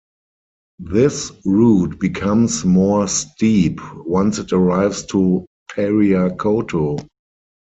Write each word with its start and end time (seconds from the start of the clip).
This 0.79 1.31
route 1.45 1.99
becomes 1.99 2.65
more 2.65 3.07
steep 3.07 3.79
once 3.97 4.39
it 4.39 4.51
arrives 4.51 5.05
to 5.05 5.45
Pariacoto. 5.71 6.97